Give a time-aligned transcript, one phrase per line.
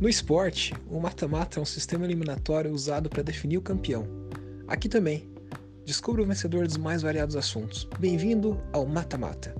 [0.00, 4.06] No esporte, o mata-mata é um sistema eliminatório usado para definir o campeão.
[4.68, 5.28] Aqui também,
[5.84, 7.82] descubra o vencedor dos mais variados assuntos.
[7.98, 9.56] Bem-vindo ao Mata-Mata.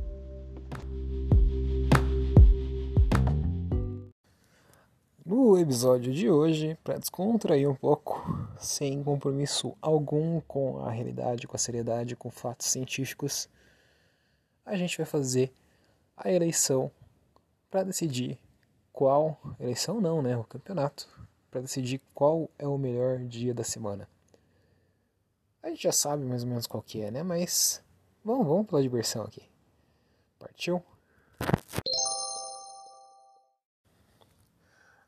[5.26, 8.24] No episódio de hoje, para descontrair um pouco,
[8.60, 13.48] sem compromisso algum com a realidade, com a seriedade, com fatos científicos,
[14.64, 15.52] a gente vai fazer
[16.16, 16.92] a eleição
[17.68, 18.38] para decidir
[18.98, 21.08] qual eleição não, né, o campeonato,
[21.52, 24.08] para decidir qual é o melhor dia da semana.
[25.62, 27.22] A gente já sabe mais ou menos qual que é, né?
[27.22, 27.80] Mas
[28.24, 29.48] vamos, vamos pela diversão aqui.
[30.36, 30.82] Partiu?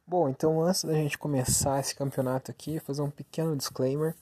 [0.07, 4.15] Bom, então antes da gente começar esse campeonato aqui, fazer um pequeno disclaimer.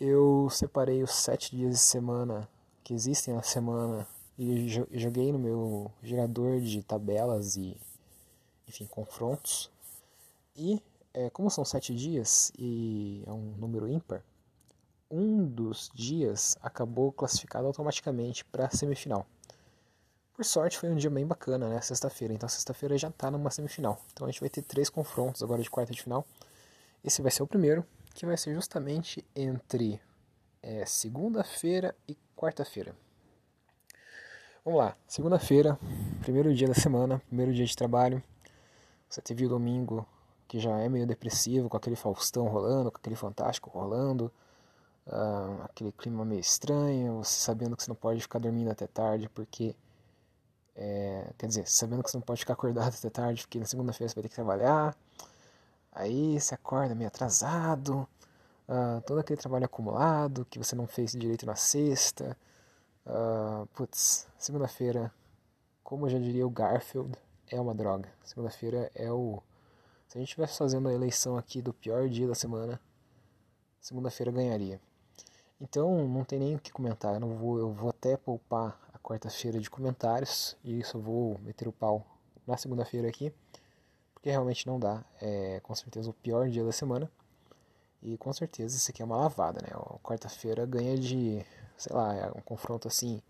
[0.00, 2.48] Eu separei os sete dias de semana
[2.82, 7.76] que existem na semana e joguei no meu gerador de tabelas e
[8.72, 9.70] enfim, confrontos.
[10.56, 14.22] E é, como são sete dias e é um número ímpar,
[15.10, 19.26] um dos dias acabou classificado automaticamente para a semifinal.
[20.34, 21.80] Por sorte foi um dia bem bacana, né?
[21.82, 22.32] Sexta-feira.
[22.32, 24.00] Então sexta-feira já está numa semifinal.
[24.12, 26.26] Então a gente vai ter três confrontos agora de quarta de final.
[27.04, 27.84] Esse vai ser o primeiro,
[28.14, 30.00] que vai ser justamente entre
[30.62, 32.96] é, segunda-feira e quarta-feira.
[34.64, 35.78] Vamos lá, segunda-feira,
[36.22, 38.22] primeiro dia da semana, primeiro dia de trabalho.
[39.12, 40.06] Você teve o domingo
[40.48, 44.32] que já é meio depressivo, com aquele Faustão rolando, com aquele Fantástico rolando,
[45.06, 49.28] uh, aquele clima meio estranho, você sabendo que você não pode ficar dormindo até tarde,
[49.28, 49.76] porque.
[50.74, 54.08] É, quer dizer, sabendo que você não pode ficar acordado até tarde, porque na segunda-feira
[54.08, 54.96] você vai ter que trabalhar.
[55.92, 58.08] Aí você acorda meio atrasado,
[58.66, 62.34] uh, todo aquele trabalho acumulado que você não fez direito na sexta.
[63.06, 65.12] Uh, putz, segunda-feira,
[65.84, 67.12] como já diria o Garfield,
[67.52, 68.08] é uma droga.
[68.24, 69.42] Segunda-feira é o.
[70.08, 72.80] Se a gente estivesse fazendo a eleição aqui do pior dia da semana,
[73.80, 74.80] segunda-feira ganharia.
[75.60, 77.14] Então não tem nem o que comentar.
[77.14, 81.68] Eu, não vou, eu vou até poupar a quarta-feira de comentários e eu vou meter
[81.68, 82.04] o pau
[82.46, 83.32] na segunda-feira aqui,
[84.12, 85.04] porque realmente não dá.
[85.20, 87.10] É com certeza o pior dia da semana.
[88.02, 89.68] E com certeza isso aqui é uma lavada, né?
[90.02, 91.44] Quarta-feira ganha de,
[91.76, 93.22] sei lá, é um confronto assim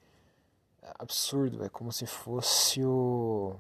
[0.99, 1.63] absurdo.
[1.63, 3.55] É como se fosse o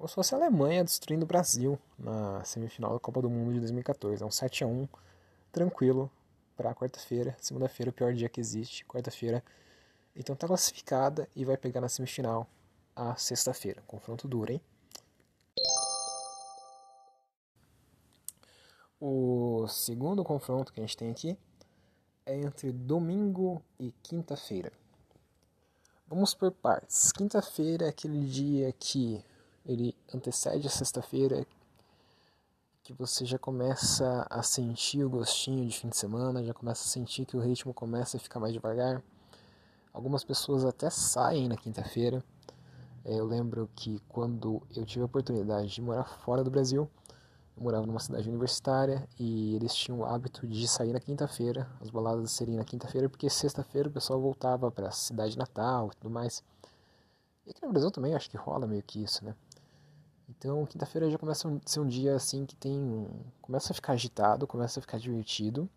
[0.00, 3.60] como se fosse a Alemanha destruindo o Brasil na semifinal da Copa do Mundo de
[3.60, 4.22] 2014.
[4.22, 4.88] É um 7 a 1
[5.52, 6.10] tranquilo
[6.56, 7.36] para quarta-feira.
[7.38, 8.82] Segunda-feira, o pior dia que existe.
[8.86, 9.44] Quarta-feira,
[10.16, 12.46] então tá classificada e vai pegar na semifinal
[12.96, 13.82] a sexta-feira.
[13.86, 14.60] Confronto duro, hein?
[18.98, 21.36] O segundo confronto que a gente tem aqui
[22.24, 24.72] é entre domingo e quinta-feira.
[26.08, 27.12] Vamos por partes.
[27.12, 29.22] Quinta-feira é aquele dia que
[29.64, 31.46] ele antecede a sexta-feira,
[32.82, 36.88] que você já começa a sentir o gostinho de fim de semana, já começa a
[36.88, 39.02] sentir que o ritmo começa a ficar mais devagar.
[39.92, 42.24] Algumas pessoas até saem na quinta-feira.
[43.04, 46.88] É, eu lembro que quando eu tive a oportunidade de morar fora do Brasil,
[47.56, 51.90] eu morava numa cidade universitária e eles tinham o hábito de sair na quinta-feira, as
[51.90, 56.10] baladas seriam na quinta-feira, porque sexta-feira o pessoal voltava para a cidade natal e tudo
[56.10, 56.42] mais.
[57.46, 59.34] E aqui no Brasil também acho que rola meio que isso, né?
[60.30, 63.06] Então, quinta-feira já começa a ser um dia assim que tem.
[63.42, 65.68] começa a ficar agitado, começa a ficar divertido.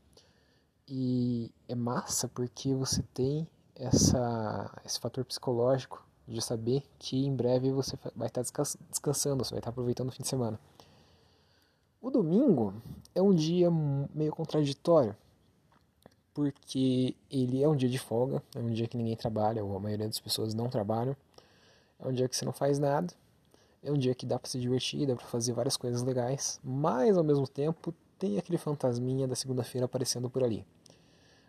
[0.88, 7.72] E é massa porque você tem essa, esse fator psicológico de saber que em breve
[7.72, 8.42] você vai estar
[8.90, 10.60] descansando, você vai estar aproveitando o fim de semana.
[12.02, 12.74] O domingo
[13.16, 13.72] é um dia
[14.14, 15.16] meio contraditório,
[16.34, 19.80] porque ele é um dia de folga, é um dia que ninguém trabalha, ou a
[19.80, 21.16] maioria das pessoas não trabalham,
[22.00, 23.14] é um dia que você não faz nada,
[23.84, 27.18] é um dia que dá para se divertir, dá para fazer várias coisas legais, mas
[27.18, 30.66] ao mesmo tempo tem aquele fantasminha da segunda-feira aparecendo por ali.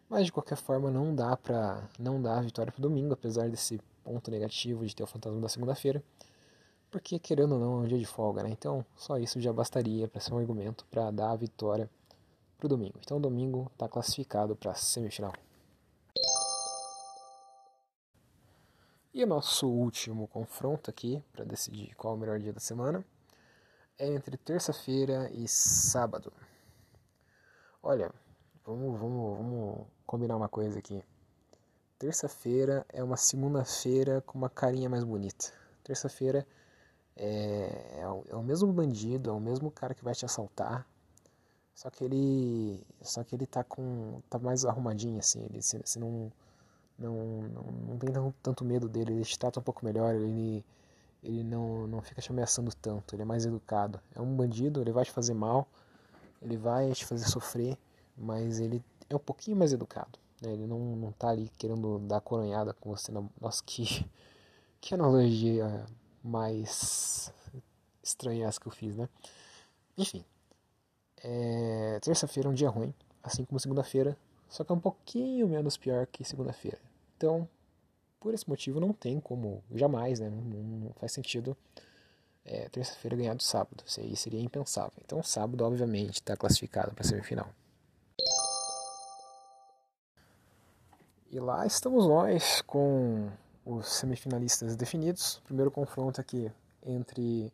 [0.09, 3.81] Mas de qualquer forma não dá para não dar a vitória pro domingo, apesar desse
[4.03, 6.03] ponto negativo de ter o fantasma da segunda-feira,
[6.91, 8.51] porque querendo ou não é um dia de folga, né?
[8.51, 11.89] Então só isso já bastaria para ser um argumento para dar a vitória
[12.59, 12.99] pro domingo.
[13.01, 15.33] Então o domingo está classificado para semifinal.
[19.15, 23.05] E o nosso último confronto aqui, para decidir qual o melhor dia da semana,
[23.97, 26.33] é entre terça-feira e sábado.
[27.81, 28.11] Olha,
[28.67, 31.01] vamos, vamos, vamos combinar uma coisa aqui.
[31.97, 35.53] Terça-feira é uma segunda-feira com uma carinha mais bonita.
[35.85, 36.45] Terça-feira
[37.15, 40.89] é, é, o, é o mesmo bandido, é o mesmo cara que vai te assaltar,
[41.73, 45.45] só que ele, só que ele tá com, tá mais arrumadinho assim.
[45.45, 46.33] Ele se, se não
[46.99, 48.11] não, não, não tem
[48.43, 50.65] tanto medo dele, ele te trata um pouco melhor, ele,
[51.23, 54.01] ele não, não fica te ameaçando tanto, ele é mais educado.
[54.15, 55.67] É um bandido, ele vai te fazer mal,
[56.41, 57.77] ele vai te fazer sofrer,
[58.17, 60.19] mas ele é um pouquinho mais educado.
[60.41, 60.53] Né?
[60.53, 63.11] Ele não, não tá ali querendo dar coronhada com você.
[63.11, 63.25] Na...
[63.41, 64.07] Nossa, que,
[64.81, 65.85] que analogia
[66.23, 67.33] mais
[68.03, 69.09] estranha essa que eu fiz, né?
[69.97, 70.25] Enfim,
[71.23, 71.99] é...
[72.01, 74.17] terça-feira é um dia ruim, assim como segunda-feira,
[74.55, 76.79] só que é um pouquinho menos pior que segunda-feira.
[77.17, 77.49] Então,
[78.21, 81.57] por esse motivo não tem como, jamais, né, não, não faz sentido
[82.45, 84.93] é, terça-feira ganhar do sábado, isso aí seria impensável.
[85.05, 87.49] Então sábado, obviamente, está classificado para a semifinal.
[91.33, 93.29] E lá estamos nós com
[93.67, 95.43] os semifinalistas definidos.
[95.47, 96.49] Primeiro confronto aqui
[96.87, 97.53] entre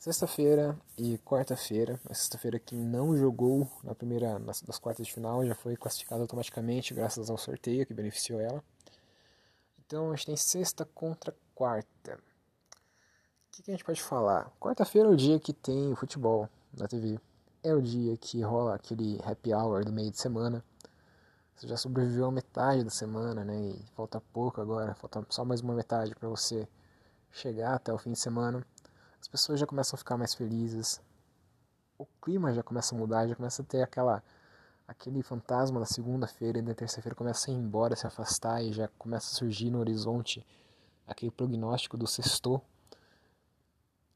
[0.00, 2.00] sexta-feira e quarta-feira.
[2.08, 6.22] Na sexta-feira quem não jogou na primeira nas, das quartas de final já foi classificado
[6.22, 8.64] automaticamente graças ao sorteio que beneficiou ela.
[9.78, 12.14] Então a gente tem sexta contra quarta.
[12.14, 14.50] O que, que a gente pode falar?
[14.58, 17.20] Quarta-feira é o dia que tem futebol na TV.
[17.62, 20.64] É o dia que rola aquele happy hour do meio de semana.
[21.54, 23.54] Você já sobreviveu a metade da semana, né?
[23.54, 26.66] E falta pouco agora, falta só mais uma metade para você
[27.30, 28.64] chegar até o fim de semana.
[29.20, 31.00] As pessoas já começam a ficar mais felizes.
[31.98, 34.22] O clima já começa a mudar, já começa a ter aquela
[34.90, 38.88] aquele fantasma da segunda-feira e da terça-feira começa a ir embora, se afastar e já
[38.98, 40.44] começa a surgir no horizonte
[41.06, 42.60] aquele prognóstico do sexto.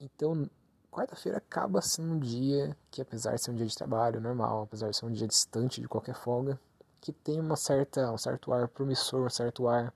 [0.01, 0.51] Então,
[0.91, 4.91] quarta-feira acaba sendo um dia que, apesar de ser um dia de trabalho normal, apesar
[4.91, 6.59] de ser um dia distante de qualquer folga,
[7.01, 9.95] que tem uma certa, um certo ar promissor, um certo ar,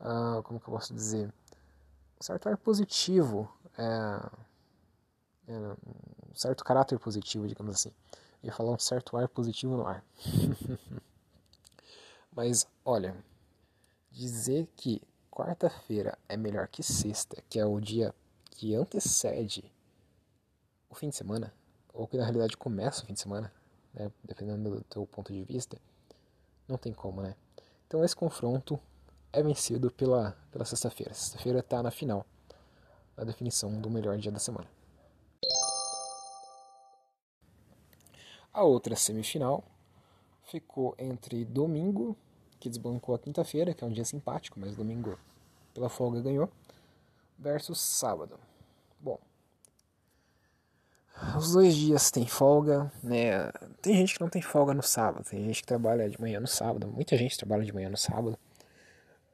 [0.00, 1.32] uh, como que eu posso dizer,
[2.20, 3.48] um certo ar positivo,
[3.80, 7.92] é, é, um certo caráter positivo, digamos assim
[8.42, 10.04] ia falar um certo ar positivo no ar.
[12.32, 13.16] Mas olha,
[14.10, 18.14] dizer que quarta-feira é melhor que sexta, que é o dia
[18.50, 19.70] que antecede
[20.88, 21.52] o fim de semana,
[21.92, 23.52] ou que na realidade começa o fim de semana,
[23.92, 25.78] né, dependendo do teu ponto de vista,
[26.66, 27.34] não tem como, né?
[27.86, 28.78] Então esse confronto
[29.32, 31.12] é vencido pela, pela sexta-feira.
[31.12, 32.24] Sexta-feira está na final,
[33.20, 34.66] a definição do melhor dia da semana.
[38.52, 39.62] A outra semifinal
[40.44, 42.16] ficou entre domingo,
[42.58, 45.18] que desbancou a quinta-feira, que é um dia simpático, mas domingo
[45.74, 46.50] pela folga ganhou,
[47.38, 48.40] versus sábado.
[48.98, 49.18] Bom,
[51.36, 53.52] os dois dias tem folga, né?
[53.82, 56.48] Tem gente que não tem folga no sábado, tem gente que trabalha de manhã no
[56.48, 58.38] sábado, muita gente trabalha de manhã no sábado.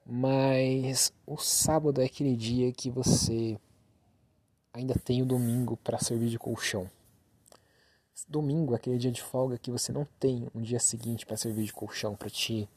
[0.04, 3.58] Mas o sábado é aquele dia que você
[4.76, 6.90] ainda tem o domingo para servir de colchão.
[8.28, 11.64] Domingo é aquele dia de folga que você não tem um dia seguinte para servir
[11.64, 12.68] de colchão, para te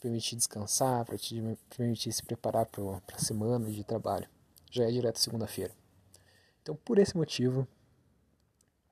[0.00, 1.42] permitir descansar, para te
[1.74, 4.28] permitir se preparar para a semana de trabalho.
[4.70, 5.72] Já é direto segunda-feira.
[6.60, 7.66] Então, por esse motivo,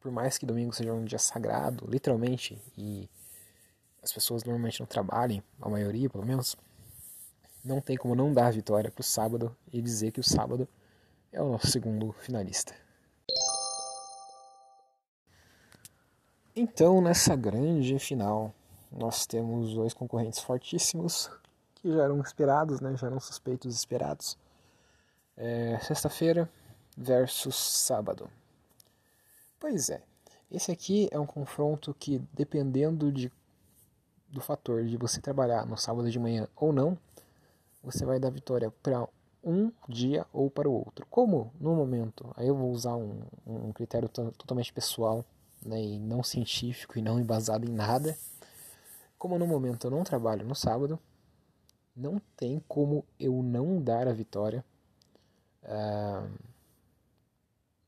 [0.00, 3.08] por mais que domingo seja um dia sagrado, literalmente, e
[4.02, 6.56] as pessoas normalmente não trabalhem, a maioria pelo menos,
[7.62, 10.66] não tem como não dar vitória para o sábado e dizer que o sábado
[11.32, 12.74] é o nosso segundo finalista.
[16.54, 18.52] Então, nessa grande final,
[18.90, 21.30] nós temos dois concorrentes fortíssimos
[21.76, 22.96] que já eram esperados, né?
[22.96, 24.36] já eram suspeitos esperados.
[25.36, 26.50] É, Sexta-feira
[26.96, 28.28] versus sábado.
[29.58, 30.02] Pois é,
[30.50, 33.32] esse aqui é um confronto que, dependendo de,
[34.28, 36.98] do fator de você trabalhar no sábado de manhã ou não,
[37.82, 39.08] você vai dar vitória para
[39.42, 41.06] um dia ou para o outro.
[41.06, 45.24] Como no momento, aí eu vou usar um, um critério totalmente pessoal
[45.64, 48.16] né, e não científico e não embasado em nada.
[49.18, 50.98] Como no momento eu não trabalho no sábado,
[51.94, 54.64] não tem como eu não dar a vitória.
[55.64, 56.30] Uh...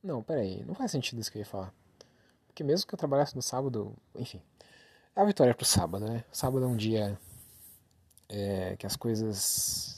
[0.03, 1.73] Não, peraí, não faz sentido isso que eu ia falar.
[2.47, 4.43] Porque mesmo que eu trabalhasse no sábado, enfim,
[5.15, 6.25] a vitória é pro sábado, né?
[6.33, 7.19] Sábado é um dia
[8.33, 9.37] é, que as coisas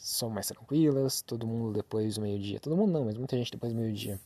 [0.02, 3.72] são mais tranquilas, todo mundo depois do meio-dia, todo mundo não, mas muita gente depois
[3.72, 4.20] do meio-dia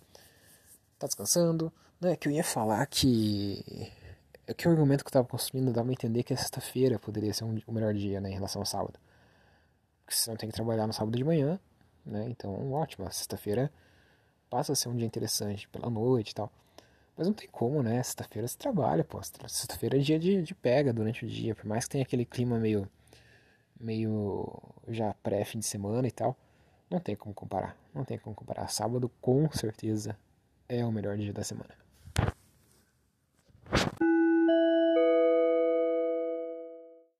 [0.98, 3.92] tá descansando, né, que eu ia falar que
[4.46, 7.34] é que o argumento que eu estava construindo dava a entender que a sexta-feira poderia
[7.34, 8.98] ser um, o melhor dia, né, em relação ao sábado.
[10.04, 11.60] Porque você não tem que trabalhar no sábado de manhã,
[12.04, 13.70] né, então ótimo, sexta-feira
[14.48, 16.50] passa a ser um dia interessante pela noite e tal.
[17.14, 20.94] Mas não tem como, né, sexta-feira você trabalha, pô, sexta-feira é dia de, de pega
[20.94, 22.88] durante o dia, por mais que tenha aquele clima meio,
[23.80, 26.36] meio já pré-fim de semana e tal,
[26.90, 28.68] não tem como comparar, não tem como comparar.
[28.68, 30.16] Sábado com certeza
[30.68, 31.87] é o melhor dia da semana.